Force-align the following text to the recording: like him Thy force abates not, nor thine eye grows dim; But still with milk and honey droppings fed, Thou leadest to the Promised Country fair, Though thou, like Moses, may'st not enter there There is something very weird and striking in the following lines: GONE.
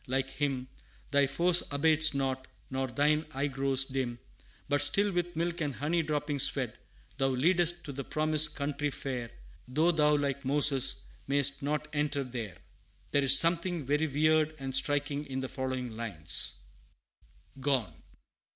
like 0.07 0.31
him 0.31 0.67
Thy 1.11 1.27
force 1.27 1.61
abates 1.71 2.15
not, 2.15 2.47
nor 2.71 2.87
thine 2.87 3.23
eye 3.35 3.45
grows 3.45 3.85
dim; 3.85 4.17
But 4.67 4.81
still 4.81 5.11
with 5.11 5.35
milk 5.35 5.61
and 5.61 5.75
honey 5.75 6.01
droppings 6.01 6.49
fed, 6.49 6.75
Thou 7.19 7.27
leadest 7.27 7.83
to 7.85 7.91
the 7.91 8.03
Promised 8.03 8.55
Country 8.55 8.89
fair, 8.89 9.29
Though 9.67 9.91
thou, 9.91 10.15
like 10.17 10.43
Moses, 10.43 11.03
may'st 11.27 11.61
not 11.61 11.87
enter 11.93 12.23
there 12.23 12.57
There 13.11 13.23
is 13.23 13.37
something 13.37 13.85
very 13.85 14.07
weird 14.07 14.55
and 14.57 14.75
striking 14.75 15.23
in 15.27 15.39
the 15.41 15.49
following 15.49 15.95
lines: 15.95 16.55
GONE. 17.59 17.93